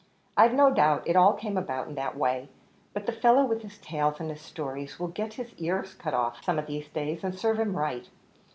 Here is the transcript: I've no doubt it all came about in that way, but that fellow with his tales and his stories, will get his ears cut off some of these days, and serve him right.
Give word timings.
I've 0.35 0.55
no 0.55 0.71
doubt 0.73 1.07
it 1.07 1.15
all 1.15 1.33
came 1.35 1.57
about 1.57 1.87
in 1.87 1.93
that 1.93 2.17
way, 2.17 2.49
but 2.91 3.05
that 3.05 3.21
fellow 3.21 3.45
with 3.45 3.61
his 3.61 3.77
tales 3.77 4.19
and 4.19 4.31
his 4.31 4.41
stories, 4.41 4.99
will 4.99 5.09
get 5.09 5.35
his 5.35 5.53
ears 5.59 5.93
cut 5.93 6.15
off 6.15 6.43
some 6.43 6.57
of 6.57 6.65
these 6.65 6.87
days, 6.89 7.23
and 7.23 7.35
serve 7.37 7.59
him 7.59 7.77
right. 7.77 8.09